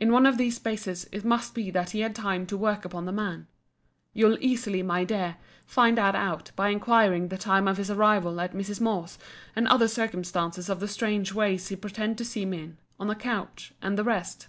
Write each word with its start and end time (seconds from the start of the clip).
In 0.00 0.10
one 0.10 0.26
of 0.26 0.36
these 0.36 0.56
spaces 0.56 1.06
it 1.12 1.24
must 1.24 1.54
be 1.54 1.70
that 1.70 1.90
he 1.90 2.00
had 2.00 2.12
time 2.12 2.44
to 2.46 2.56
work 2.56 2.84
upon 2.84 3.04
the 3.04 3.12
man. 3.12 3.46
You'll 4.12 4.36
easily, 4.40 4.82
my 4.82 5.04
dear, 5.04 5.36
find 5.64 5.96
that 5.96 6.16
out, 6.16 6.50
by 6.56 6.70
inquiring 6.70 7.28
the 7.28 7.38
time 7.38 7.68
of 7.68 7.76
his 7.76 7.88
arrival 7.88 8.40
at 8.40 8.52
Mrs. 8.52 8.80
Moore's 8.80 9.16
and 9.54 9.68
other 9.68 9.86
circumstances 9.86 10.68
of 10.68 10.80
the 10.80 10.88
strange 10.88 11.32
way 11.32 11.56
he 11.56 11.76
pretended 11.76 12.18
to 12.18 12.24
see 12.24 12.44
me 12.44 12.62
in, 12.64 12.78
on 12.98 13.08
a 13.10 13.14
couch, 13.14 13.72
and 13.80 13.96
the 13.96 14.02
rest. 14.02 14.48